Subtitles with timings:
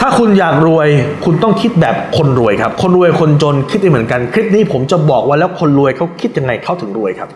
[0.00, 0.88] ถ้าคุณอยากรวย
[1.24, 7.28] คุณต้องคิดแบบคนรวยครับ คนรวยคนจนคิดไม่เหมือนกัน คลิปนี้ผมจะบอกว่าแล้วคนรวยเขาคิดยังไงเขาถึงรวยครับ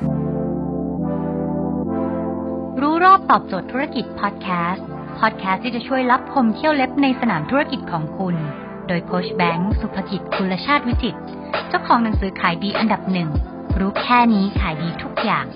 [2.82, 4.86] รู้รอบตอบโจทย์ธุรกิจพอดแคสต์
[5.20, 8.34] พอดแคสต์ที่จะช่วยรับพมเที่ยวเล็บในสนามธุรกิจของคุณ
[8.88, 11.20] โดยโคชแบงค์สุภกิจคุลชาติวิจิตร
[11.68, 13.28] เจ้าของหนังสือขายดีอันดับหนึ่ง
[13.78, 15.46] รู้แค่นี้ขายดีทุกอย่าง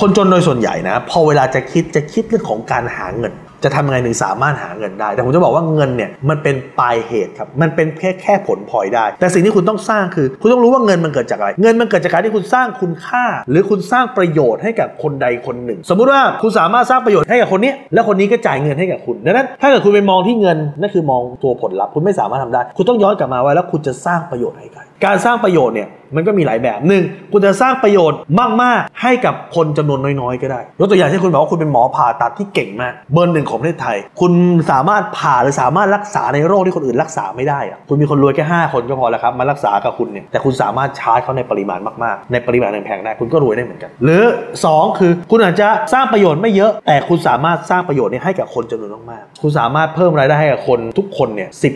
[0.00, 3.34] คนจนโดยส่วนใหญ่นะ พอเวลาจะคิดจะคิดเรื่องของการหาเงิน
[3.64, 28.18] จะทำยังไงถึงสามารถหาเงินได้ แต่ผมจะบอกว่าเงินเนี่ยมันเป็นปลายเหตุครับมันเป็นแค่แค่ผลพลอยได้ แต่สิ่งที่คุณต้องสร้างคือ คุณต้องรู้ว่าเงินมันเกิดจากอะไร เงินมันเกิดจากการที่คุณสร้างคุณค่า หรือคุณสร้างประโยชน์ให้กับคนใดคนหนึ่ง สมมุติว่าคุณสามารถสร้างประโยชน์ให้กับคนนี้ แล้วคนนี้ก็จ่ายเงินให้กับคุณดังนั้น ถ้าเกิดคุณไปมองที่เงินนั่นคือมองตัวผลลัพธ์คุณไม่สามารถทำได้ คุณต้องย้อนกลับมาว่าแล้วคุณจะสร้างประโยชน์ให้ใครการสร้างประโยชน์เนี่ย มันก็มีหลายแบบหนึ่งคุณจะสร้างประโยชน์
[28.62, 34.32] มาก ๆ ให้กับคนจำนวนน้อย ๆ ก็ได้ ยกตัวอย่างเช่นคุณบอกว่าคุณเป็นหมอผ่าตัดที่เก่งมาก เบอร์หนึ่งของประเทศไทย คุณ
[34.70, 44.24] สามารถผ่าหรือสามารถรักษาในโรคที่คนอื่นรักษาไม่ได้อะคุณมีคนรวยแค่ 5 คนก็พอแล้วครับ มารักษากับคุณเนี่ย แต่คุณสามารถชาร์จเขาในปริมาณมาก ๆ ในปริมาณแพงๆได้ คุณก็รวยได้เหมือนกัน หรือ
[44.62, 51.68] 2 คือคุณอาจจะสร้างประโยชน์ไม่เยอะ แต่คุณสามารถสร้างประโยชน์นี้ให้กับคนจำนวนมากๆ คุณสามารถเพิ่มรายได้ให้กับคนทุกคนเนี่ยสิ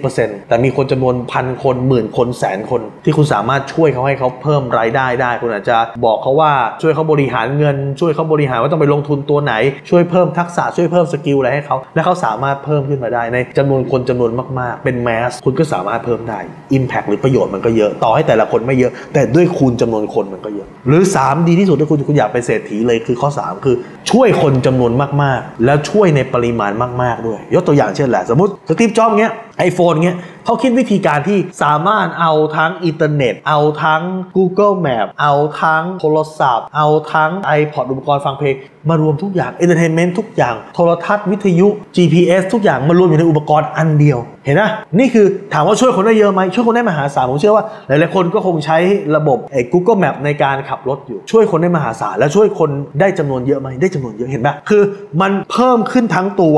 [0.48, 9.54] แต่มีคนจำนวนพันคนหมื่นคนแสนคนที่คุณสามารถช่วยเขาให้เขาเพิ่มรายได้ได้ คุณอาจจะบอกเขาว่าช่วยเขาบริหารเงิน ช่วยเขาบริหารว่าต้องไปลงทุนตัวไหน
[9.90, 16.38] ช่วยเพิ่มทักษะช่วยเพิ่มสกิลอะไรให้เขาและเขาสามารถเพิ่มขึ้นมาได้ ในจำนวนคนจำนวนมากๆ เป็นแมสคุณก็สามารถเพิ่มได้
[16.76, 23.76] Impact หรือประโยชน์มันก็เยอะต่อให้แต่ละคนไม่เยอะ แต่ด้วยคูณจำนวนคนมันก็เยอะ หรือ 3 ดีที่สุดถ้าคุณคุณอยากเป็นเศรษฐีเลยคือข้อ 3 คือ
[24.10, 34.02] ช่วยคนจำนวนมากๆ แล้วช่วยในปริมาณมาก ๆด้วย ยกตัวอย่างเช่นแหละ สมมติสตีฟจ็อบส์เงี้ย iPhone เงี้ยเขาคิดวิธีการที่สามารถเอาทั้งอินเทอร์เน็ต เอาทั้ง
[34.36, 38.54] Google Map เอาทั้งโทรศัพท์ เอาทั้ง iPod อุปกรณ์ฟังเพลง
[38.88, 44.62] มารวมทุกอย่าง entertainment ทุกอย่าง โทรทัศน์วิทยุ GPS ทุกอย่างมารวมอยู่ในอุปกรณ์อันเดียว เห็นไหม
[44.98, 48.78] นี่คือถามว่าช่วยคนได้เยอะไหมช่วยคนได้มหาศาลผมเชื่อว่าหลายๆคนก็คงใช้
[49.16, 54.82] ระบบไอ้ Google Map ในการขับรถอยู่ ช่วยคนได้มหาศาลและช่วยคนได้จำนวนเยอะไหมได้จำนวนเยอะเห็นไหมคือ
[55.20, 56.56] มันเพิ่มขึ้นทั้งตัว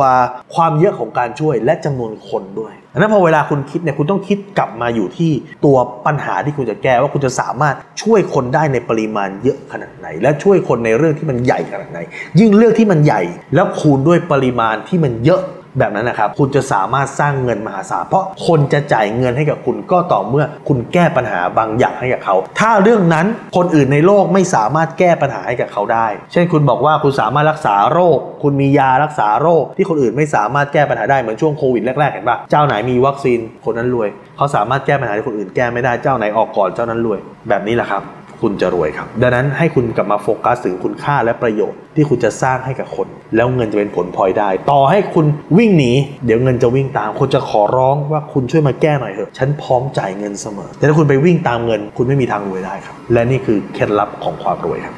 [0.54, 5.30] ความเยอะของการช่วยและจำนวนคนด้วยดังนั้นพอเวลาคุณคิดเนี่ยคุณต้องคิดกลับมาอยู่ที่
[5.64, 5.76] ตัว
[6.06, 11.98] ปัญหาที่คุณจะแก้ว่าคุณจะสามารถช่วยคนได้ในปริมาณเยอะขนาดไหน และช่วยคนในเรื่องที่มันใหญ่ขนาดไหน
[12.40, 13.22] ยิ่งเรื่องที่มันใหญ่
[13.54, 15.42] แล้วคูณด้วยปริมาณที่มันเยอะ
[15.78, 23.26] แบบนั้นนะครับ คุณจะสามารถสร้างเงินมหาศาลเพราะคนจะจ่ายเงินให้กับคุณก็ต่อเมื่อคุณแก้ปัญหาบางอย่างให้กับเขา ถ้าเรื่องนั้น
[23.56, 37.18] คนอื่นในโลกไม่สามารถแก้ปัญหาให้กับเขาได้ เช่นคุณบอกว่าคุณสามารถรักษาโรค คุณมียารักษาโรค ที่คนอื่นไม่สามารถแก้ปัญหาได้เหมือนช่วงโควิดแรกๆเห็นปะเจ้าไหนมีวัคซีนคนนั้นรวย เขาสามารถแก้ปัญหาที่คนอื่นแก้ไม่ได้เจ้าไหนออกก่อนเจ้านั้นรวย
[37.48, 38.02] แบบนี้แหละครับ
[38.44, 43.06] คุณจะรวยครับ ดังนั้นให้คุณกลับมาโฟกัสถึงคุณค่าและประโยชน์ที่คุณจะสร้างให้กับคน
[43.36, 45.26] แล้วเงินจะเป็นผลพลอยได้ ต่อให้คุณ
[45.58, 45.92] วิ่งหนี
[46.24, 54.94] เดี๋ยวเงินจะวิ่งตามคนจะขอร้องว่าคุณช่วยมาแก้หน่อยเถอะฉันพร้อมจ่ายเงินเสมอ แต่ถ้าคุณไปวิ่งตามเงิน คุณไม่มีทางรวยได้ครับ และนี่คือเคล็ดลับของความรวยครับ